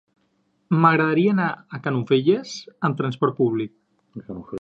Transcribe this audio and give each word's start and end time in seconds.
M'agradaria 0.85 1.33
anar 1.35 1.49
a 1.77 1.81
Canovelles 1.87 2.53
amb 2.89 2.97
trasport 3.03 3.37
públic. 3.43 3.75